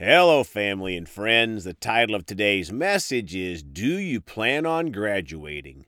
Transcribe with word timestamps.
Hello, 0.00 0.44
family 0.44 0.96
and 0.96 1.08
friends. 1.08 1.64
The 1.64 1.74
title 1.74 2.14
of 2.14 2.24
today's 2.24 2.70
message 2.70 3.34
is 3.34 3.64
Do 3.64 3.98
You 3.98 4.20
Plan 4.20 4.64
on 4.64 4.92
Graduating? 4.92 5.86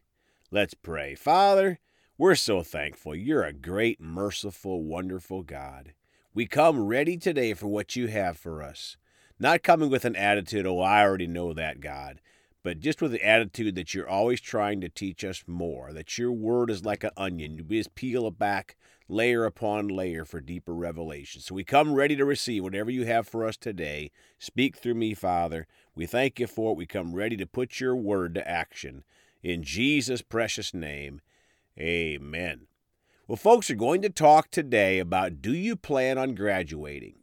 Let's 0.50 0.74
pray. 0.74 1.14
Father, 1.14 1.78
we're 2.18 2.34
so 2.34 2.64
thankful. 2.64 3.14
You're 3.14 3.44
a 3.44 3.52
great, 3.52 4.00
merciful, 4.00 4.82
wonderful 4.82 5.44
God. 5.44 5.92
We 6.34 6.46
come 6.46 6.88
ready 6.88 7.16
today 7.18 7.54
for 7.54 7.68
what 7.68 7.94
you 7.94 8.08
have 8.08 8.36
for 8.36 8.64
us. 8.64 8.96
Not 9.38 9.62
coming 9.62 9.90
with 9.90 10.04
an 10.04 10.16
attitude, 10.16 10.66
oh, 10.66 10.80
I 10.80 11.04
already 11.04 11.28
know 11.28 11.52
that, 11.52 11.80
God, 11.80 12.20
but 12.62 12.80
just 12.80 13.00
with 13.00 13.12
the 13.12 13.26
attitude 13.26 13.74
that 13.74 13.94
you're 13.94 14.08
always 14.08 14.40
trying 14.40 14.80
to 14.80 14.88
teach 14.88 15.24
us 15.24 15.44
more, 15.46 15.92
that 15.92 16.18
your 16.18 16.32
word 16.32 16.70
is 16.70 16.84
like 16.84 17.04
an 17.04 17.10
onion. 17.16 17.56
You 17.56 17.64
just 17.64 17.94
peel 17.94 18.26
it 18.26 18.38
back 18.38 18.76
layer 19.08 19.44
upon 19.44 19.88
layer 19.88 20.24
for 20.24 20.40
deeper 20.40 20.74
revelation. 20.74 21.40
So 21.40 21.54
we 21.54 21.64
come 21.64 21.94
ready 21.94 22.16
to 22.16 22.24
receive 22.24 22.62
whatever 22.62 22.90
you 22.90 23.06
have 23.06 23.26
for 23.26 23.44
us 23.44 23.56
today. 23.56 24.10
Speak 24.38 24.76
through 24.76 24.94
me, 24.94 25.14
Father. 25.14 25.66
We 25.94 26.06
thank 26.06 26.38
you 26.38 26.46
for 26.46 26.72
it. 26.72 26.78
We 26.78 26.86
come 26.86 27.14
ready 27.14 27.36
to 27.38 27.46
put 27.46 27.80
your 27.80 27.96
word 27.96 28.34
to 28.34 28.48
action. 28.48 29.04
In 29.42 29.62
Jesus' 29.62 30.22
precious 30.22 30.74
name, 30.74 31.20
amen. 31.78 32.66
Well, 33.26 33.36
folks 33.36 33.70
are 33.70 33.76
going 33.76 34.02
to 34.02 34.10
talk 34.10 34.50
today 34.50 34.98
about 34.98 35.40
do 35.40 35.52
you 35.52 35.76
plan 35.76 36.18
on 36.18 36.34
graduating? 36.34 37.14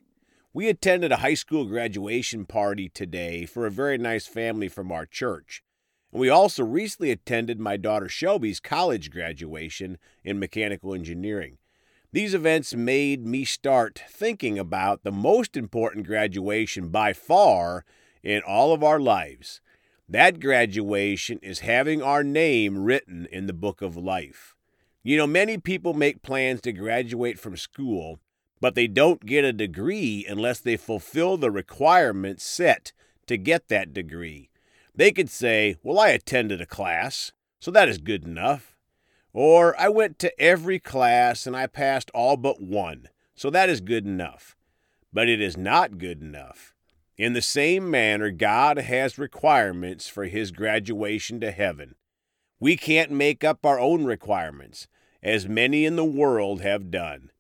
We 0.57 0.70
attended 0.70 1.11
a 1.11 1.17
high 1.17 1.35
school 1.35 1.66
graduation 1.66 2.45
party 2.45 2.89
today 2.89 3.45
for 3.45 3.67
a 3.67 3.71
very 3.71 3.99
nice 3.99 4.25
family 4.25 4.67
from 4.67 4.91
our 4.91 5.05
church. 5.05 5.61
And 6.11 6.20
We 6.20 6.29
also 6.29 6.63
recently 6.63 7.11
attended 7.11 7.59
my 7.59 7.77
daughter 7.77 8.09
Shelby's 8.09 8.59
college 8.59 9.12
graduation 9.12 9.99
in 10.23 10.39
mechanical 10.39 10.95
engineering. 10.95 11.59
These 12.12 12.34
events 12.34 12.73
made 12.73 13.23
me 13.23 13.45
start 13.45 14.01
thinking 14.09 14.57
about 14.57 15.03
the 15.03 15.12
most 15.12 15.55
important 15.55 16.07
graduation 16.07 16.89
by 16.89 17.13
far 17.13 17.85
in 18.23 18.41
all 18.41 18.73
of 18.73 18.84
our 18.84 18.99
lives. 18.99 19.62
That 20.09 20.39
graduation 20.39 21.37
is 21.43 21.60
having 21.60 22.01
our 22.01 22.23
name 22.23 22.84
written 22.84 23.27
in 23.32 23.45
the 23.45 23.54
book 23.54 23.84
of 23.84 23.95
life. 23.95 24.55
You 25.04 25.17
know, 25.17 25.27
many 25.27 25.60
people 25.60 25.93
make 25.93 26.23
plans 26.23 26.62
to 26.62 26.73
graduate 26.73 27.37
from 27.37 27.55
school, 27.57 28.20
but 28.60 28.76
they 28.76 28.88
don't 28.88 29.26
get 29.26 29.46
a 29.46 29.54
degree 29.54 30.26
unless 30.27 30.60
they 30.60 30.77
fulfill 30.77 31.38
the 31.38 31.52
requirements 31.52 32.44
set 32.44 32.91
to 33.27 33.38
get 33.38 33.68
that 33.68 33.94
degree. 33.94 34.50
They 34.96 35.12
could 35.12 35.30
say, 35.30 35.76
Well, 35.84 36.00
I 36.00 36.10
attended 36.10 36.62
a 36.62 36.66
class, 36.66 37.32
so 37.60 37.72
that 37.72 37.90
is 37.90 38.00
good 38.00 38.26
enough. 38.26 38.76
Or 39.34 39.80
I 39.80 39.90
went 39.90 40.18
to 40.20 40.41
every 40.41 40.80
class 40.80 41.46
and 41.46 41.55
I 41.55 41.68
passed 41.68 42.10
all 42.13 42.38
but 42.38 42.62
one, 42.62 43.10
so 43.35 43.50
that 43.52 43.70
is 43.70 43.82
good 43.82 44.05
enough. 44.05 44.55
But 45.13 45.30
it 45.30 45.40
is 45.40 45.55
not 45.55 46.00
good 46.00 46.22
enough. 46.22 46.74
In 47.18 47.34
the 47.34 47.41
same 47.41 47.90
manner, 47.90 48.32
God 48.32 48.78
has 48.78 49.18
requirements 49.18 50.08
for 50.08 50.26
his 50.26 50.52
graduation 50.52 51.40
to 51.41 51.52
heaven. 51.52 51.96
We 52.60 52.78
can't 52.78 53.12
make 53.12 53.44
up 53.44 53.66
our 53.66 53.80
own 53.80 54.05
requirements, 54.05 54.88
as 55.22 55.48
many 55.48 55.85
in 55.85 55.96
the 55.96 56.05
world 56.05 56.62
have 56.62 56.90
done. 56.90 57.32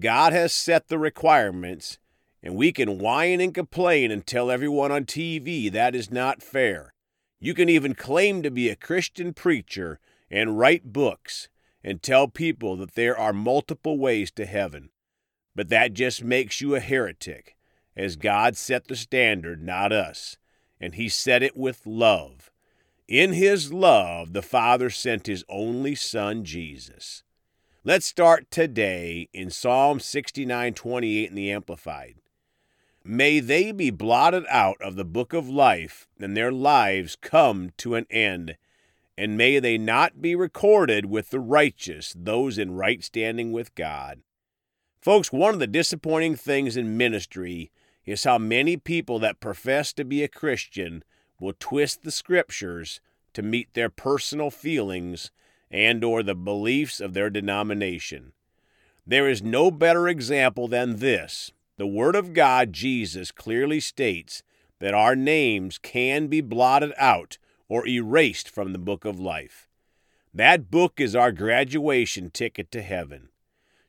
God 0.00 0.32
has 0.32 0.52
set 0.52 0.88
the 0.88 0.98
requirements, 0.98 1.98
and 2.42 2.54
we 2.54 2.72
can 2.72 2.98
whine 2.98 3.40
and 3.40 3.52
complain 3.52 4.10
and 4.10 4.24
tell 4.24 4.50
everyone 4.50 4.92
on 4.92 5.04
TV 5.04 5.70
that 5.72 5.94
is 5.94 6.10
not 6.10 6.42
fair. 6.42 6.94
You 7.40 7.54
can 7.54 7.68
even 7.68 7.94
claim 7.94 8.42
to 8.42 8.50
be 8.50 8.68
a 8.68 8.76
Christian 8.76 9.32
preacher 9.32 9.98
and 10.30 10.58
write 10.58 10.92
books 10.92 11.48
and 11.82 12.02
tell 12.02 12.28
people 12.28 12.76
that 12.76 12.94
there 12.94 13.18
are 13.18 13.32
multiple 13.32 13.98
ways 13.98 14.30
to 14.32 14.46
heaven. 14.46 14.90
But 15.54 15.68
that 15.68 15.94
just 15.94 16.22
makes 16.22 16.60
you 16.60 16.74
a 16.74 16.80
heretic, 16.80 17.56
as 17.96 18.16
God 18.16 18.56
set 18.56 18.86
the 18.86 18.96
standard, 18.96 19.62
not 19.62 19.92
us, 19.92 20.36
and 20.80 20.94
He 20.94 21.08
set 21.08 21.42
it 21.42 21.56
with 21.56 21.86
love. 21.86 22.50
In 23.08 23.32
His 23.32 23.72
love, 23.72 24.32
the 24.32 24.42
Father 24.42 24.90
sent 24.90 25.26
His 25.26 25.44
only 25.48 25.94
Son, 25.94 26.44
Jesus. 26.44 27.24
Let's 27.88 28.04
start 28.04 28.50
today 28.50 29.30
in 29.32 29.48
Psalm 29.48 29.98
69 29.98 30.74
28 30.74 31.30
in 31.30 31.34
the 31.34 31.50
Amplified. 31.50 32.16
May 33.02 33.40
they 33.40 33.72
be 33.72 33.88
blotted 33.88 34.44
out 34.50 34.76
of 34.82 34.96
the 34.96 35.06
book 35.06 35.32
of 35.32 35.48
life, 35.48 36.06
and 36.20 36.36
their 36.36 36.52
lives 36.52 37.16
come 37.16 37.70
to 37.78 37.94
an 37.94 38.06
end 38.10 38.58
and 39.16 39.38
may 39.38 39.58
they 39.58 39.78
not 39.78 40.20
be 40.20 40.36
recorded 40.36 41.06
with 41.06 41.30
the 41.30 41.40
righteous, 41.40 42.14
those 42.14 42.58
in 42.58 42.74
right 42.74 43.02
standing 43.02 43.52
with 43.52 43.74
God. 43.74 44.20
Folks, 45.00 45.32
one 45.32 45.54
of 45.54 45.58
the 45.58 45.66
disappointing 45.66 46.36
things 46.36 46.76
in 46.76 46.98
ministry 46.98 47.72
is 48.04 48.24
how 48.24 48.36
many 48.36 48.76
people 48.76 49.18
that 49.20 49.40
profess 49.40 49.94
to 49.94 50.04
be 50.04 50.22
a 50.22 50.28
Christian 50.28 51.02
will 51.40 51.54
twist 51.58 52.02
the 52.02 52.10
scriptures 52.10 53.00
to 53.32 53.40
meet 53.40 53.72
their 53.72 53.88
personal 53.88 54.50
feelings 54.50 55.30
and 55.70 56.02
or 56.02 56.22
the 56.22 56.34
beliefs 56.34 57.00
of 57.00 57.14
their 57.14 57.30
denomination. 57.30 58.32
There 59.06 59.28
is 59.28 59.42
no 59.42 59.70
better 59.70 60.08
example 60.08 60.68
than 60.68 60.98
this. 60.98 61.52
The 61.76 61.86
word 61.86 62.16
of 62.16 62.32
God, 62.32 62.72
Jesus, 62.72 63.30
clearly 63.30 63.80
states 63.80 64.42
that 64.80 64.94
our 64.94 65.16
names 65.16 65.78
can 65.78 66.26
be 66.26 66.40
blotted 66.40 66.92
out 66.96 67.38
or 67.68 67.86
erased 67.86 68.50
from 68.50 68.72
the 68.72 68.78
book 68.78 69.04
of 69.04 69.18
life. 69.18 69.68
That 70.34 70.70
book 70.70 71.00
is 71.00 71.16
our 71.16 71.32
graduation 71.32 72.30
ticket 72.30 72.70
to 72.72 72.82
heaven. 72.82 73.28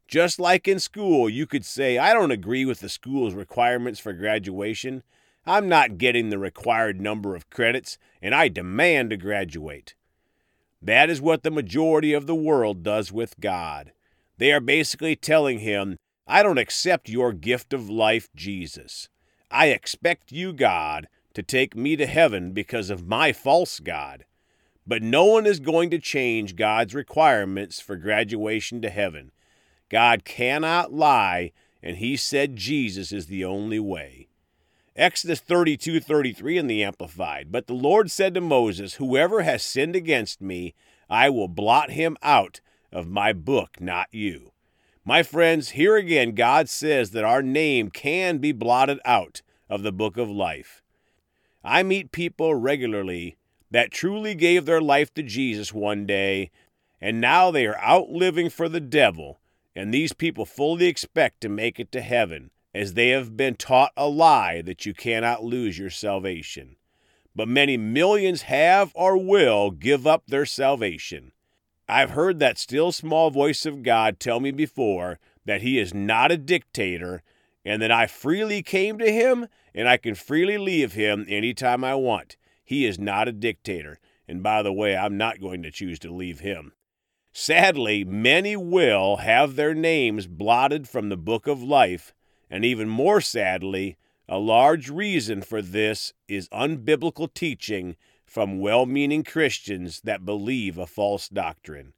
Just 0.07 0.39
like 0.39 0.67
in 0.67 0.79
school, 0.79 1.29
you 1.29 1.45
could 1.45 1.65
say, 1.65 1.97
I 1.97 2.13
don't 2.13 2.31
agree 2.31 2.65
with 2.65 2.79
the 2.79 2.89
school's 2.89 3.33
requirements 3.33 3.99
for 3.99 4.13
graduation. 4.13 5.03
I'm 5.45 5.69
not 5.69 5.97
getting 5.97 6.29
the 6.29 6.39
required 6.39 6.99
number 6.99 7.35
of 7.35 7.49
credits, 7.49 7.97
and 8.21 8.33
I 8.33 8.47
demand 8.47 9.11
to 9.11 9.17
graduate. 9.17 9.93
That 10.81 11.09
is 11.09 11.21
what 11.21 11.43
the 11.43 11.51
majority 11.51 12.13
of 12.13 12.25
the 12.25 12.35
world 12.35 12.83
does 12.83 13.11
with 13.11 13.39
God. 13.39 13.91
They 14.37 14.51
are 14.53 14.61
basically 14.61 15.15
telling 15.15 15.59
him, 15.59 15.97
I 16.25 16.41
don't 16.43 16.57
accept 16.57 17.09
your 17.09 17.33
gift 17.33 17.73
of 17.73 17.89
life, 17.89 18.29
Jesus. 18.35 19.09
I 19.51 19.67
expect 19.67 20.31
you, 20.31 20.53
God, 20.53 21.07
to 21.33 21.43
take 21.43 21.75
me 21.75 21.95
to 21.97 22.05
heaven 22.05 22.53
because 22.53 22.89
of 22.89 23.07
my 23.07 23.33
false 23.33 23.79
God. 23.79 24.25
But 24.87 25.03
no 25.03 25.25
one 25.25 25.45
is 25.45 25.59
going 25.59 25.89
to 25.89 25.99
change 25.99 26.55
God's 26.55 26.95
requirements 26.95 27.79
for 27.81 27.95
graduation 27.95 28.81
to 28.81 28.89
heaven. 28.89 29.31
God 29.89 30.23
cannot 30.23 30.93
lie, 30.93 31.51
and 31.83 31.97
he 31.97 32.15
said 32.15 32.55
Jesus 32.55 33.11
is 33.11 33.27
the 33.27 33.43
only 33.43 33.79
way. 33.79 34.28
Exodus 34.99 35.39
32 35.39 36.01
33 36.01 36.57
in 36.57 36.67
the 36.67 36.83
Amplified. 36.83 37.53
But 37.53 37.67
the 37.67 37.73
Lord 37.73 38.11
said 38.11 38.33
to 38.33 38.41
Moses, 38.41 38.95
Whoever 38.95 39.43
has 39.43 39.63
sinned 39.63 39.95
against 39.95 40.41
me, 40.41 40.75
I 41.09 41.29
will 41.29 41.47
blot 41.47 41.91
him 41.91 42.17
out 42.21 42.59
of 42.91 43.07
my 43.07 43.31
book, 43.31 43.79
not 43.79 44.09
you. 44.11 44.51
My 45.05 45.23
friends, 45.23 45.69
here 45.69 45.95
again, 45.95 46.35
God 46.35 46.67
says 46.67 47.11
that 47.11 47.23
our 47.23 47.41
name 47.41 47.89
can 47.91 48.39
be 48.39 48.51
blotted 48.51 48.99
out 49.05 49.41
of 49.69 49.83
the 49.83 49.93
book 49.93 50.17
of 50.17 50.29
life. 50.29 50.83
I 51.63 51.81
meet 51.81 52.11
people 52.11 52.53
regularly 52.55 53.37
that 53.71 53.91
truly 53.91 54.35
gave 54.35 54.65
their 54.65 54.81
life 54.81 55.13
to 55.13 55.23
Jesus 55.23 55.73
one 55.73 56.05
day, 56.05 56.51
and 56.99 57.21
now 57.21 57.51
they 57.51 57.65
are 57.67 57.77
out 57.77 58.09
living 58.09 58.49
for 58.49 58.67
the 58.67 58.81
devil, 58.81 59.39
and 59.73 59.93
these 59.93 60.11
people 60.11 60.45
fully 60.45 60.87
expect 60.87 61.39
to 61.39 61.47
make 61.47 61.79
it 61.79 61.89
to 61.93 62.01
heaven, 62.01 62.51
as 62.73 62.93
they 62.93 63.09
have 63.09 63.35
been 63.35 63.55
taught 63.55 63.91
a 63.97 64.07
lie 64.07 64.61
that 64.61 64.85
you 64.85 64.93
cannot 64.93 65.43
lose 65.43 65.77
your 65.77 65.89
salvation. 65.89 66.75
But 67.35 67.47
many 67.47 67.77
millions 67.77 68.43
have 68.43 68.91
or 68.95 69.17
will 69.17 69.71
give 69.71 70.05
up 70.05 70.23
their 70.27 70.45
salvation. 70.45 71.31
I've 71.87 72.11
heard 72.11 72.39
that 72.39 72.57
still 72.57 72.91
small 72.91 73.31
voice 73.31 73.65
of 73.65 73.81
God 73.83 74.19
tell 74.19 74.39
me 74.39 74.51
before 74.51 75.19
that 75.45 75.61
He 75.61 75.79
is 75.79 75.93
not 75.93 76.31
a 76.31 76.37
dictator 76.37 77.23
and 77.65 77.81
that 77.81 77.91
I 77.91 78.07
freely 78.07 78.63
came 78.63 78.97
to 78.99 79.11
him 79.11 79.47
and 79.73 79.87
I 79.87 79.97
can 79.97 80.15
freely 80.15 80.57
leave 80.57 80.93
him 80.93 81.25
anytime 81.27 81.83
I 81.83 81.95
want. 81.95 82.37
He 82.63 82.85
is 82.85 82.99
not 82.99 83.27
a 83.27 83.31
dictator. 83.33 83.99
And 84.27 84.43
by 84.43 84.61
the 84.61 84.73
way, 84.73 84.95
I'm 84.95 85.17
not 85.17 85.41
going 85.41 85.63
to 85.63 85.71
choose 85.71 85.99
to 85.99 86.11
leave 86.11 86.39
him. 86.39 86.73
Sadly, 87.31 88.03
many 88.03 88.55
will 88.55 89.17
have 89.17 89.55
their 89.55 89.73
names 89.73 90.27
blotted 90.27 90.87
from 90.87 91.09
the 91.09 91.17
book 91.17 91.47
of 91.47 91.61
life, 91.61 92.13
and 92.49 92.65
even 92.65 92.89
more 92.89 93.21
sadly, 93.21 93.97
a 94.27 94.37
large 94.37 94.89
reason 94.89 95.41
for 95.41 95.61
this 95.61 96.13
is 96.27 96.49
unbiblical 96.49 97.33
teaching 97.33 97.95
from 98.25 98.59
well 98.59 98.85
meaning 98.85 99.23
Christians 99.23 100.01
that 100.01 100.25
believe 100.25 100.77
a 100.77 100.85
false 100.85 101.27
doctrine. 101.29 101.93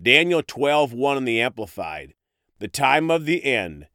Daniel 0.00 0.42
12 0.42 0.92
1 0.92 1.16
in 1.16 1.24
the 1.24 1.40
Amplified. 1.40 2.14
The 2.58 2.68
time 2.68 3.10
of 3.10 3.24
the 3.24 3.44
end 3.44 3.86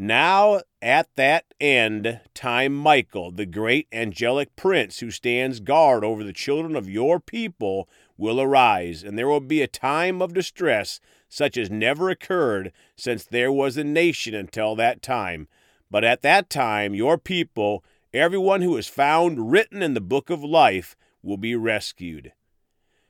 now 0.00 0.60
at 0.80 1.08
that 1.16 1.46
end 1.60 2.20
time 2.32 2.72
Michael, 2.72 3.32
the 3.32 3.46
great 3.46 3.88
angelic 3.90 4.54
prince 4.54 5.00
who 5.00 5.10
stands 5.10 5.58
guard 5.58 6.04
over 6.04 6.22
the 6.22 6.32
children 6.32 6.76
of 6.76 6.88
your 6.88 7.18
people, 7.18 7.88
will 8.16 8.40
arise, 8.40 9.02
and 9.02 9.18
there 9.18 9.26
will 9.26 9.40
be 9.40 9.60
a 9.60 9.66
time 9.66 10.22
of 10.22 10.32
distress 10.32 11.00
such 11.28 11.56
as 11.56 11.70
never 11.70 12.10
occurred 12.10 12.72
since 12.96 13.24
there 13.24 13.52
was 13.52 13.76
a 13.76 13.84
nation 13.84 14.34
until 14.34 14.74
that 14.76 15.02
time. 15.02 15.48
But 15.90 16.04
at 16.04 16.22
that 16.22 16.50
time, 16.50 16.94
your 16.94 17.18
people, 17.18 17.84
everyone 18.12 18.62
who 18.62 18.76
is 18.76 18.88
found 18.88 19.50
written 19.50 19.82
in 19.82 19.94
the 19.94 20.00
book 20.00 20.30
of 20.30 20.42
life, 20.42 20.96
will 21.22 21.36
be 21.36 21.54
rescued. 21.54 22.32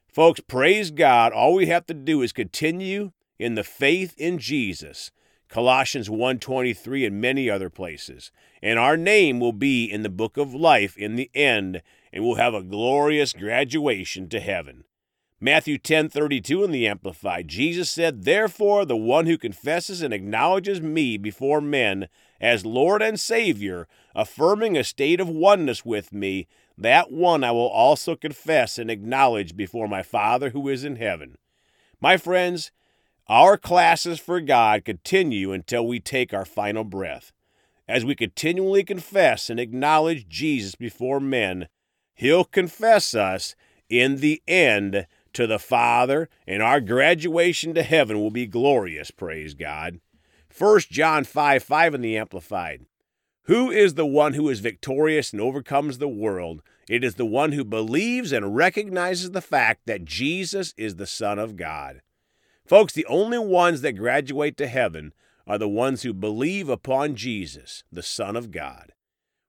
Folks, 0.08 0.40
praise 0.40 0.90
God. 0.90 1.32
All 1.32 1.54
we 1.54 1.66
have 1.66 1.86
to 1.86 1.94
do 1.94 2.22
is 2.22 2.32
continue 2.32 3.12
in 3.38 3.54
the 3.54 3.64
faith 3.64 4.14
in 4.18 4.38
Jesus. 4.38 5.10
Colossians 5.48 6.10
1:23 6.10 7.06
and 7.06 7.20
many 7.20 7.48
other 7.48 7.70
places. 7.70 8.30
And 8.62 8.78
our 8.78 8.96
name 8.96 9.40
will 9.40 9.52
be 9.52 9.84
in 9.84 10.02
the 10.02 10.08
book 10.08 10.36
of 10.36 10.54
life 10.54 10.96
in 10.96 11.16
the 11.16 11.30
end, 11.34 11.82
and 12.12 12.24
we'll 12.24 12.34
have 12.34 12.54
a 12.54 12.62
glorious 12.62 13.32
graduation 13.32 14.28
to 14.30 14.40
heaven. 14.40 14.84
Matthew 15.40 15.78
10:32 15.78 16.64
in 16.64 16.72
the 16.72 16.88
amplified. 16.88 17.46
Jesus 17.46 17.88
said, 17.88 18.24
"Therefore 18.24 18.84
the 18.84 18.96
one 18.96 19.26
who 19.26 19.38
confesses 19.38 20.02
and 20.02 20.12
acknowledges 20.12 20.80
me 20.80 21.16
before 21.16 21.60
men 21.60 22.08
as 22.40 22.66
Lord 22.66 23.02
and 23.02 23.20
Savior, 23.20 23.86
affirming 24.16 24.76
a 24.76 24.82
state 24.82 25.20
of 25.20 25.28
oneness 25.28 25.84
with 25.84 26.12
me, 26.12 26.48
that 26.76 27.12
one 27.12 27.44
I 27.44 27.52
will 27.52 27.68
also 27.68 28.16
confess 28.16 28.78
and 28.78 28.90
acknowledge 28.90 29.56
before 29.56 29.86
my 29.86 30.02
Father 30.02 30.50
who 30.50 30.68
is 30.68 30.82
in 30.82 30.96
heaven." 30.96 31.38
My 32.00 32.16
friends, 32.16 32.72
our 33.28 33.56
classes 33.56 34.18
for 34.18 34.40
God 34.40 34.84
continue 34.84 35.52
until 35.52 35.86
we 35.86 36.00
take 36.00 36.34
our 36.34 36.44
final 36.44 36.82
breath. 36.82 37.30
As 37.86 38.04
we 38.04 38.16
continually 38.16 38.82
confess 38.82 39.48
and 39.48 39.60
acknowledge 39.60 40.28
Jesus 40.28 40.74
before 40.74 41.20
men, 41.20 41.68
He'll 42.14 42.44
confess 42.44 43.14
us 43.14 43.54
in 43.88 44.16
the 44.16 44.42
end 44.48 45.06
to 45.34 45.46
the 45.46 45.58
Father, 45.58 46.28
and 46.46 46.62
our 46.62 46.80
graduation 46.80 47.74
to 47.74 47.82
heaven 47.82 48.18
will 48.18 48.30
be 48.30 48.46
glorious, 48.46 49.10
praise 49.10 49.54
God. 49.54 50.00
1 50.56 50.80
John 50.90 51.24
5 51.24 51.62
5 51.62 51.94
in 51.94 52.00
the 52.00 52.16
Amplified. 52.16 52.86
Who 53.44 53.70
is 53.70 53.94
the 53.94 54.06
one 54.06 54.34
who 54.34 54.48
is 54.48 54.60
victorious 54.60 55.32
and 55.32 55.40
overcomes 55.40 55.98
the 55.98 56.08
world? 56.08 56.62
It 56.88 57.02
is 57.02 57.14
the 57.14 57.26
one 57.26 57.52
who 57.52 57.64
believes 57.64 58.32
and 58.32 58.54
recognizes 58.54 59.30
the 59.30 59.40
fact 59.40 59.82
that 59.86 60.04
Jesus 60.04 60.74
is 60.76 60.96
the 60.96 61.06
Son 61.06 61.38
of 61.38 61.56
God. 61.56 62.02
Folks, 62.66 62.92
the 62.92 63.06
only 63.06 63.38
ones 63.38 63.80
that 63.80 63.92
graduate 63.92 64.56
to 64.58 64.66
heaven 64.66 65.14
are 65.46 65.56
the 65.56 65.68
ones 65.68 66.02
who 66.02 66.12
believe 66.12 66.68
upon 66.68 67.14
Jesus, 67.16 67.84
the 67.90 68.02
Son 68.02 68.36
of 68.36 68.50
God. 68.50 68.92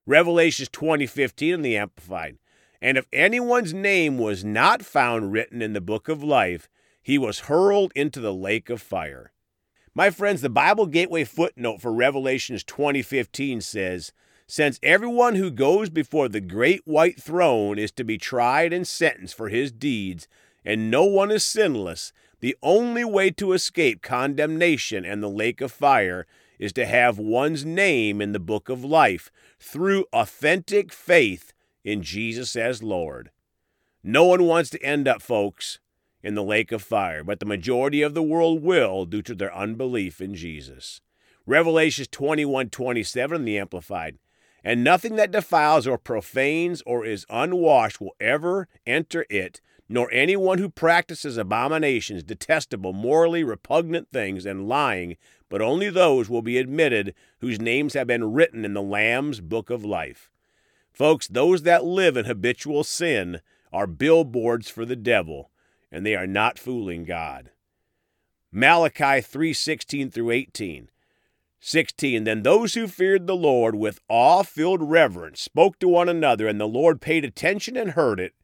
Revelations 0.06 0.70
20:15 0.70 1.54
in 1.54 1.62
the 1.62 1.76
Amplified. 1.76 2.38
And 2.82 2.96
if 2.96 3.06
anyone's 3.12 3.74
name 3.74 4.18
was 4.18 4.44
not 4.44 4.84
found 4.84 5.32
written 5.32 5.60
in 5.60 5.72
the 5.72 5.80
book 5.80 6.08
of 6.08 6.22
life, 6.22 6.68
he 7.02 7.18
was 7.18 7.40
hurled 7.40 7.92
into 7.94 8.20
the 8.20 8.34
lake 8.34 8.70
of 8.70 8.80
fire. 8.80 9.32
My 9.94 10.10
friends, 10.10 10.40
the 10.40 10.48
Bible 10.48 10.86
Gateway 10.86 11.24
footnote 11.24 11.80
for 11.80 11.92
Revelations 11.92 12.64
20:15 12.64 13.62
says, 13.62 14.12
since 14.50 14.80
everyone 14.82 15.36
who 15.36 15.48
goes 15.48 15.90
before 15.90 16.28
the 16.28 16.40
great 16.40 16.80
white 16.84 17.22
throne 17.22 17.78
is 17.78 17.92
to 17.92 18.02
be 18.02 18.18
tried 18.18 18.72
and 18.72 18.84
sentenced 18.84 19.36
for 19.36 19.48
his 19.48 19.70
deeds, 19.70 20.26
and 20.64 20.90
no 20.90 21.04
one 21.04 21.30
is 21.30 21.44
sinless, 21.44 22.12
the 22.40 22.56
only 22.60 23.04
way 23.04 23.30
to 23.30 23.52
escape 23.52 24.02
condemnation 24.02 25.04
and 25.04 25.22
the 25.22 25.30
lake 25.30 25.60
of 25.60 25.70
fire 25.70 26.26
is 26.58 26.72
to 26.72 26.84
have 26.84 27.16
one's 27.16 27.64
name 27.64 28.20
in 28.20 28.32
the 28.32 28.40
book 28.40 28.68
of 28.68 28.84
life 28.84 29.30
through 29.60 30.04
authentic 30.12 30.92
faith 30.92 31.52
in 31.84 32.02
Jesus 32.02 32.56
as 32.56 32.82
Lord. 32.82 33.30
No 34.02 34.24
one 34.24 34.44
wants 34.44 34.70
to 34.70 34.82
end 34.82 35.06
up, 35.06 35.22
folks, 35.22 35.78
in 36.22 36.34
the 36.34 36.42
lake 36.42 36.72
of 36.72 36.82
fire, 36.82 37.24
but 37.24 37.40
the 37.40 37.46
majority 37.46 38.02
of 38.02 38.14
the 38.14 38.22
world 38.22 38.62
will 38.62 39.04
due 39.04 39.22
to 39.22 39.34
their 39.34 39.54
unbelief 39.54 40.20
in 40.20 40.34
Jesus. 40.34 41.00
Revelations 41.46 42.08
21:27 42.08 43.44
the 43.44 43.58
amplified. 43.58 44.18
And 44.62 44.84
nothing 44.84 45.16
that 45.16 45.30
defiles 45.30 45.86
or 45.86 45.96
profanes 45.96 46.82
or 46.84 47.06
is 47.06 47.24
unwashed 47.30 48.00
will 48.00 48.14
ever 48.20 48.68
enter 48.86 49.24
it, 49.30 49.62
nor 49.88 50.12
anyone 50.12 50.58
who 50.58 50.68
practices 50.68 51.38
abominations, 51.38 52.22
detestable, 52.22 52.92
morally 52.92 53.42
repugnant 53.42 54.08
things, 54.12 54.44
and 54.44 54.68
lying, 54.68 55.16
but 55.48 55.62
only 55.62 55.88
those 55.88 56.28
will 56.28 56.42
be 56.42 56.58
admitted 56.58 57.14
whose 57.40 57.58
names 57.58 57.94
have 57.94 58.06
been 58.06 58.32
written 58.32 58.64
in 58.64 58.74
the 58.74 58.82
Lamb's 58.82 59.40
book 59.40 59.70
of 59.70 59.84
life. 59.84 60.29
Folks, 61.00 61.26
those 61.26 61.62
that 61.62 61.82
live 61.82 62.18
in 62.18 62.26
habitual 62.26 62.84
sin 62.84 63.40
are 63.72 63.86
billboards 63.86 64.68
for 64.68 64.84
the 64.84 64.94
devil, 64.94 65.50
and 65.90 66.04
they 66.04 66.14
are 66.14 66.26
not 66.26 66.58
fooling 66.58 67.06
God. 67.06 67.48
Malachi 68.52 69.22
3:16 69.22 70.10
through 70.10 70.30
18. 70.30 70.90
16 71.58 72.24
Then 72.24 72.42
those 72.42 72.74
who 72.74 72.86
feared 72.86 73.26
the 73.26 73.34
Lord 73.34 73.76
with 73.76 74.02
awe 74.10 74.42
filled 74.42 74.82
reverence 74.82 75.40
spoke 75.40 75.78
to 75.78 75.88
one 75.88 76.10
another, 76.10 76.46
and 76.46 76.60
the 76.60 76.68
Lord 76.68 77.00
paid 77.00 77.24
attention 77.24 77.78
and 77.78 77.92
heard 77.92 78.20
it 78.20 78.34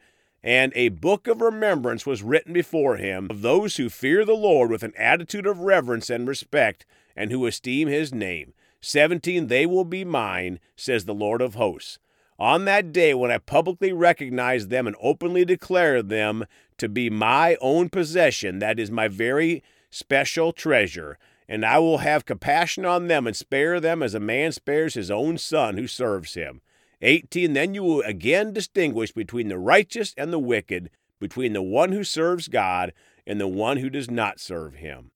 and 0.42 0.72
a 0.74 0.88
book 0.88 1.26
of 1.26 1.42
remembrance 1.42 2.06
was 2.06 2.22
written 2.22 2.54
before 2.54 2.96
him 2.96 3.26
of 3.28 3.42
those 3.42 3.76
who 3.76 3.90
fear 3.90 4.24
the 4.24 4.32
Lord 4.32 4.70
with 4.70 4.82
an 4.82 4.94
attitude 4.96 5.46
of 5.46 5.58
reverence 5.58 6.08
and 6.08 6.26
respect, 6.26 6.86
and 7.14 7.30
who 7.30 7.44
esteem 7.44 7.88
his 7.88 8.14
name. 8.14 8.54
17 8.80 9.48
They 9.48 9.66
will 9.66 9.84
be 9.84 10.06
mine, 10.06 10.58
says 10.74 11.04
the 11.04 11.12
Lord 11.12 11.42
of 11.42 11.56
hosts. 11.56 11.98
On 12.38 12.66
that 12.66 12.92
day, 12.92 13.14
when 13.14 13.30
I 13.30 13.38
publicly 13.38 13.92
recognize 13.92 14.68
them 14.68 14.86
and 14.86 14.96
openly 15.00 15.44
declare 15.44 16.02
them 16.02 16.44
to 16.78 16.88
be 16.88 17.08
my 17.08 17.56
own 17.60 17.88
possession, 17.88 18.58
that 18.58 18.78
is 18.78 18.90
my 18.90 19.08
very 19.08 19.62
special 19.90 20.52
treasure, 20.52 21.18
and 21.48 21.64
I 21.64 21.78
will 21.78 21.98
have 21.98 22.26
compassion 22.26 22.84
on 22.84 23.06
them 23.06 23.26
and 23.26 23.34
spare 23.34 23.80
them 23.80 24.02
as 24.02 24.14
a 24.14 24.20
man 24.20 24.52
spares 24.52 24.94
his 24.94 25.10
own 25.10 25.38
son 25.38 25.78
who 25.78 25.86
serves 25.86 26.34
him. 26.34 26.60
18 27.02 27.52
Then 27.52 27.74
you 27.74 27.82
will 27.82 28.00
again 28.02 28.52
distinguish 28.52 29.12
between 29.12 29.48
the 29.48 29.58
righteous 29.58 30.12
and 30.16 30.32
the 30.32 30.38
wicked, 30.38 30.90
between 31.18 31.54
the 31.54 31.62
one 31.62 31.92
who 31.92 32.04
serves 32.04 32.48
God 32.48 32.92
and 33.26 33.40
the 33.40 33.48
one 33.48 33.78
who 33.78 33.88
does 33.88 34.10
not 34.10 34.40
serve 34.40 34.74
him. 34.74 35.10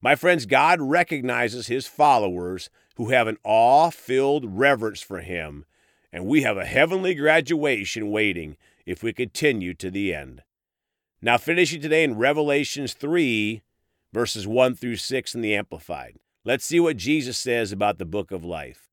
My 0.00 0.14
friends, 0.14 0.46
God 0.46 0.80
recognizes 0.80 1.68
his 1.68 1.86
followers 1.86 2.70
who 2.96 3.10
have 3.10 3.26
an 3.28 3.38
awe 3.44 3.90
filled 3.90 4.58
reverence 4.58 5.00
for 5.00 5.20
him, 5.20 5.64
and 6.16 6.24
we 6.24 6.40
have 6.40 6.56
a 6.56 6.64
heavenly 6.64 7.14
graduation 7.14 8.10
waiting 8.10 8.56
if 8.86 9.02
we 9.02 9.12
continue 9.12 9.74
to 9.74 9.90
the 9.90 10.14
end. 10.14 10.42
Now, 11.20 11.36
finishing 11.36 11.82
today 11.82 12.04
in 12.04 12.16
Revelations 12.16 12.94
3, 12.94 13.60
verses 14.14 14.46
1 14.46 14.76
through 14.76 14.96
6 14.96 15.34
in 15.34 15.42
the 15.42 15.54
Amplified. 15.54 16.16
Let's 16.42 16.64
see 16.64 16.80
what 16.80 16.96
Jesus 16.96 17.36
says 17.36 17.70
about 17.70 17.98
the 17.98 18.06
book 18.06 18.32
of 18.32 18.46
life. 18.46 18.88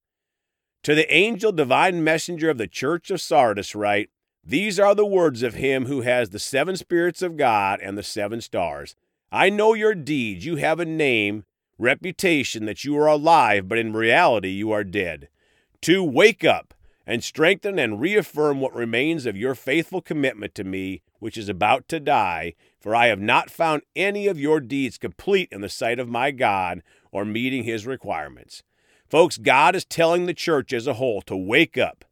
To 0.83 0.93
the 0.93 1.09
angel, 1.13 1.53
divine 1.53 2.03
messenger 2.03 2.49
of 2.49 2.57
the 2.57 2.67
church 2.67 3.09
of 3.09 3.21
Sardis, 3.21 3.73
write 3.73 4.09
These 4.43 4.77
are 4.77 4.93
the 4.93 5.05
words 5.05 5.43
of 5.43 5.53
him 5.53 5.85
who 5.85 6.01
has 6.01 6.31
the 6.31 6.39
seven 6.39 6.75
spirits 6.75 7.21
of 7.21 7.37
God 7.37 7.79
and 7.81 7.97
the 7.97 8.03
seven 8.03 8.41
stars. 8.41 8.97
I 9.31 9.49
know 9.49 9.73
your 9.73 9.95
deeds. 9.95 10.45
You 10.45 10.57
have 10.57 10.81
a 10.81 10.85
name, 10.85 11.45
reputation 11.77 12.65
that 12.65 12.83
you 12.83 12.97
are 12.97 13.07
alive, 13.07 13.69
but 13.69 13.77
in 13.77 13.93
reality 13.93 14.49
you 14.49 14.71
are 14.71 14.83
dead. 14.83 15.29
To 15.83 16.03
wake 16.03 16.43
up 16.43 16.72
and 17.05 17.23
strengthen 17.23 17.77
and 17.77 17.99
reaffirm 17.99 18.61
what 18.61 18.73
remains 18.73 19.25
of 19.25 19.37
your 19.37 19.55
faithful 19.55 20.01
commitment 20.01 20.55
to 20.55 20.63
me, 20.63 21.01
which 21.19 21.37
is 21.37 21.49
about 21.49 21.87
to 21.89 21.99
die, 21.99 22.53
for 22.79 22.95
I 22.95 23.07
have 23.07 23.19
not 23.19 23.49
found 23.49 23.81
any 23.95 24.27
of 24.27 24.39
your 24.39 24.59
deeds 24.59 24.97
complete 24.97 25.49
in 25.51 25.61
the 25.61 25.69
sight 25.69 25.99
of 25.99 26.09
my 26.09 26.31
God 26.31 26.81
or 27.11 27.25
meeting 27.25 27.63
his 27.63 27.85
requirements. 27.85 28.63
Folks, 29.07 29.37
God 29.37 29.75
is 29.75 29.85
telling 29.85 30.25
the 30.25 30.33
church 30.33 30.73
as 30.73 30.87
a 30.87 30.95
whole 30.95 31.21
to 31.23 31.35
wake 31.35 31.77
up. 31.77 32.05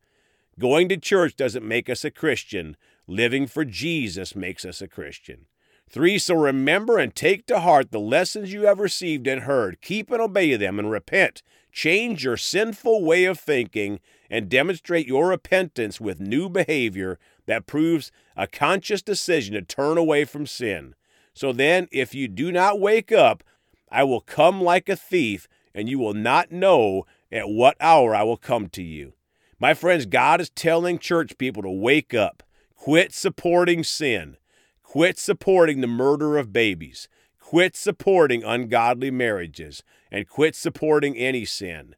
Going 0.59 0.89
to 0.89 0.97
church 0.97 1.35
doesn't 1.35 1.67
make 1.67 1.89
us 1.89 2.05
a 2.05 2.11
Christian. 2.11 2.77
Living 3.07 3.47
for 3.47 3.65
Jesus 3.65 4.35
makes 4.35 4.63
us 4.63 4.81
a 4.81 4.87
Christian. 4.87 5.47
Three, 5.89 6.17
so 6.19 6.35
remember 6.35 6.97
and 6.97 7.13
take 7.13 7.45
to 7.47 7.59
heart 7.59 7.91
the 7.91 7.99
lessons 7.99 8.53
you 8.53 8.65
have 8.67 8.79
received 8.79 9.27
and 9.27 9.41
heard. 9.41 9.81
Keep 9.81 10.11
and 10.11 10.21
obey 10.21 10.55
them 10.55 10.79
and 10.79 10.89
repent. 10.89 11.41
Change 11.71 12.23
your 12.23 12.37
sinful 12.37 13.03
way 13.03 13.25
of 13.25 13.39
thinking 13.39 13.99
and 14.29 14.49
demonstrate 14.49 15.07
your 15.07 15.29
repentance 15.29 16.01
with 16.01 16.19
new 16.19 16.49
behavior 16.49 17.17
that 17.45 17.65
proves 17.65 18.11
a 18.35 18.47
conscious 18.47 19.01
decision 19.01 19.53
to 19.53 19.61
turn 19.61 19.97
away 19.97 20.25
from 20.25 20.45
sin. 20.45 20.95
So 21.33 21.53
then, 21.53 21.87
if 21.91 22.13
you 22.13 22.27
do 22.27 22.51
not 22.51 22.79
wake 22.79 23.11
up, 23.11 23.43
I 23.89 24.03
will 24.03 24.21
come 24.21 24.61
like 24.61 24.89
a 24.89 24.95
thief 24.95 25.47
and 25.73 25.89
you 25.89 25.99
will 25.99 26.13
not 26.13 26.51
know 26.51 27.05
at 27.31 27.49
what 27.49 27.77
hour 27.79 28.13
I 28.15 28.23
will 28.23 28.37
come 28.37 28.67
to 28.69 28.83
you. 28.83 29.13
My 29.59 29.73
friends, 29.73 30.05
God 30.05 30.41
is 30.41 30.49
telling 30.49 30.97
church 30.97 31.37
people 31.37 31.61
to 31.63 31.69
wake 31.69 32.13
up, 32.13 32.43
quit 32.75 33.13
supporting 33.13 33.83
sin, 33.83 34.37
quit 34.81 35.19
supporting 35.19 35.81
the 35.81 35.87
murder 35.87 36.37
of 36.37 36.51
babies, 36.51 37.07
quit 37.51 37.75
supporting 37.75 38.45
ungodly 38.45 39.11
marriages, 39.11 39.83
and 40.09 40.25
quit 40.25 40.55
supporting 40.55 41.17
any 41.17 41.43
sin. 41.43 41.93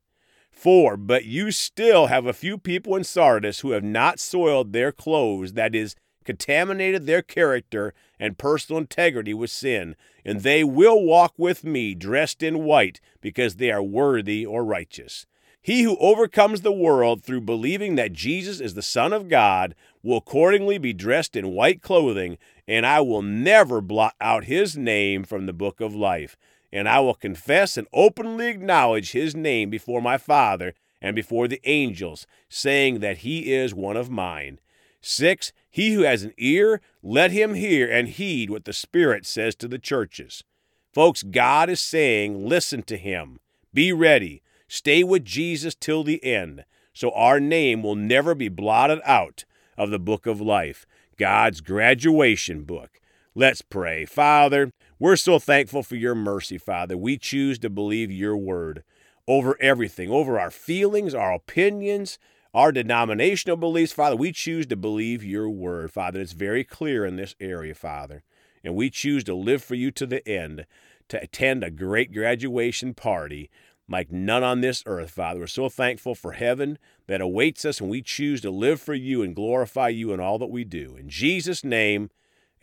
Four, 0.52 0.98
but 0.98 1.26
you 1.26 1.52
still 1.52 2.08
have 2.08 2.26
a 2.26 2.34
few 2.34 2.58
people 2.58 2.96
in 2.96 3.04
Sardis 3.04 3.60
who 3.60 3.70
have 3.70 3.84
not 3.84 4.20
soiled 4.20 4.74
their 4.74 4.92
clothes, 4.92 5.54
that 5.54 5.76
is, 5.76 5.96
contaminated 6.26 7.06
their 7.06 7.22
character 7.22 7.94
and 8.20 8.36
personal 8.36 8.82
integrity 8.82 9.36
with 9.36 9.52
sin, 9.52 9.96
and 10.26 10.42
they 10.42 10.64
will 10.64 11.06
walk 11.06 11.36
with 11.38 11.64
me 11.64 11.94
dressed 11.94 12.42
in 12.42 12.64
white 12.64 13.00
because 13.22 13.58
they 13.58 13.70
are 13.70 13.84
worthy 13.84 14.44
or 14.44 14.66
righteous. 14.66 15.28
He 15.64 15.84
who 15.84 15.96
overcomes 15.98 16.60
the 16.60 16.74
world 16.74 17.24
through 17.24 17.42
believing 17.42 17.96
that 17.96 18.12
Jesus 18.12 18.60
is 18.60 18.74
the 18.74 18.82
Son 18.82 19.14
of 19.14 19.30
God 19.30 19.76
will 20.04 20.18
accordingly 20.18 20.78
be 20.78 20.92
dressed 20.92 21.38
in 21.38 21.54
white 21.54 21.82
clothing, 21.82 22.38
and 22.68 22.86
I 22.86 23.00
will 23.00 23.22
never 23.22 23.80
blot 23.80 24.14
out 24.20 24.44
his 24.44 24.78
name 24.78 25.24
from 25.24 25.46
the 25.46 25.54
book 25.54 25.80
of 25.80 25.96
life. 25.96 26.36
And 26.74 26.90
I 26.90 27.00
will 27.00 27.14
confess 27.14 27.78
and 27.78 27.88
openly 27.94 28.48
acknowledge 28.48 29.14
his 29.14 29.36
name 29.36 29.70
before 29.70 30.02
my 30.02 30.18
Father 30.18 30.74
and 31.02 31.16
before 31.16 31.48
the 31.48 31.62
angels, 31.64 32.28
saying 32.50 33.00
that 33.00 33.20
he 33.20 33.54
is 33.54 33.74
one 33.74 33.96
of 33.96 34.10
mine. 34.10 34.60
6. 35.00 35.54
He 35.70 35.94
who 35.94 36.02
has 36.02 36.24
an 36.24 36.34
ear, 36.38 36.82
let 37.02 37.32
him 37.32 37.54
hear 37.54 37.90
and 37.90 38.10
heed 38.10 38.50
what 38.50 38.66
the 38.66 38.74
Spirit 38.74 39.26
says 39.26 39.56
to 39.56 39.70
the 39.70 39.80
churches. 39.80 40.44
Folks, 40.92 41.24
God 41.24 41.70
is 41.70 41.80
saying, 41.80 42.46
listen 42.48 42.84
to 42.84 42.98
him. 42.98 43.40
Be 43.74 43.94
ready. 43.94 44.43
Stay 44.74 45.04
with 45.04 45.24
Jesus 45.24 45.76
till 45.76 46.04
the 46.04 46.24
end, 46.24 46.66
so 46.96 47.12
our 47.12 47.40
name 47.40 47.84
will 47.84 47.94
never 47.94 48.34
be 48.34 48.50
blotted 48.50 49.00
out 49.06 49.46
of 49.78 49.92
the 49.92 50.00
book 50.00 50.26
of 50.26 50.42
life, 50.42 50.88
God's 51.16 51.62
graduation 51.62 52.64
book. 52.64 53.00
Let's 53.36 53.62
pray. 53.62 54.06
Father, 54.06 54.72
we're 54.98 55.16
so 55.16 55.38
thankful 55.38 55.84
for 55.84 55.96
your 55.96 56.16
mercy, 56.16 56.58
Father. 56.58 56.98
We 56.98 57.20
choose 57.20 57.60
to 57.60 57.70
believe 57.70 58.10
your 58.10 58.36
word 58.36 58.84
over 59.28 59.56
everything, 59.62 60.10
over 60.10 60.40
our 60.40 60.50
feelings, 60.50 61.14
our 61.14 61.34
opinions, 61.34 62.18
our 62.52 62.72
denominational 62.72 63.58
beliefs. 63.58 63.94
Father, 63.94 64.16
we 64.16 64.32
choose 64.32 64.66
to 64.66 64.76
believe 64.76 65.24
your 65.24 65.52
word, 65.52 65.92
Father. 65.92 66.20
It's 66.20 66.32
very 66.32 66.64
clear 66.64 67.06
in 67.06 67.16
this 67.16 67.36
area, 67.40 67.76
Father. 67.76 68.24
And 68.64 68.74
we 68.74 68.90
choose 68.90 69.24
to 69.26 69.36
live 69.36 69.64
for 69.64 69.76
you 69.76 69.92
to 69.92 70.08
the 70.08 70.28
end, 70.28 70.66
to 71.10 71.22
attend 71.22 71.64
a 71.64 71.70
great 71.70 72.12
graduation 72.12 72.96
party 72.96 73.52
like 73.94 74.12
none 74.12 74.44
on 74.44 74.62
this 74.62 74.84
earth, 74.88 75.12
Father. 75.12 75.42
We're 75.42 75.48
so 75.48 75.70
thankful 75.70 76.16
for 76.16 76.32
heaven 76.32 76.80
that 77.08 77.22
awaits 77.22 77.64
us, 77.64 77.80
and 77.80 77.90
we 77.90 78.02
choose 78.02 78.42
to 78.42 78.50
live 78.50 78.82
for 78.82 78.96
you 78.96 79.22
and 79.22 79.36
glorify 79.36 79.90
you 79.90 80.12
in 80.12 80.20
all 80.20 80.40
that 80.40 80.50
we 80.50 80.64
do. 80.64 80.96
In 80.98 81.10
Jesus' 81.10 81.64
name, 81.64 82.10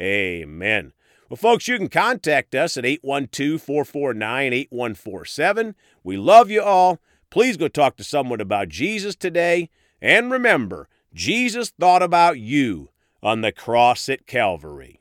amen. 0.01 0.93
Well, 1.29 1.37
folks, 1.37 1.69
you 1.69 1.79
can 1.79 1.89
contact 1.89 2.57
us 2.57 2.77
at 2.77 2.85
812 2.85 3.63
449 3.63 4.53
8147. 4.53 5.77
We 6.03 6.17
love 6.17 6.51
you 6.51 6.63
all. 6.63 6.99
Please 7.31 7.57
go 7.57 7.69
talk 7.69 7.97
to 7.99 8.05
someone 8.05 8.41
about 8.41 8.69
Jesus 8.69 9.15
today. 9.15 9.71
And 10.03 10.33
remember, 10.33 10.89
Jesus 11.15 11.71
thought 11.71 12.03
about 12.03 12.41
you 12.41 12.89
on 13.23 13.43
the 13.43 13.53
cross 13.53 14.09
at 14.09 14.27
Calvary. 14.27 15.00